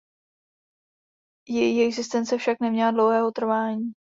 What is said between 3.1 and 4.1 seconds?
trvání.